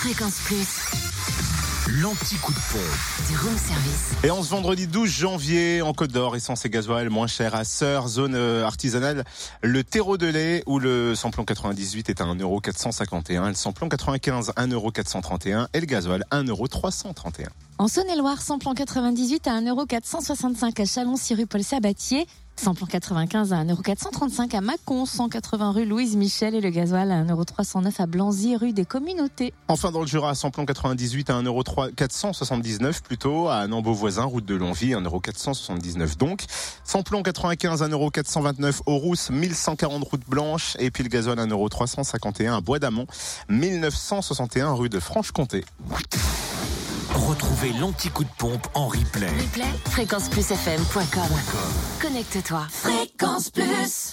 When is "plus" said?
0.46-0.80, 53.48-54.08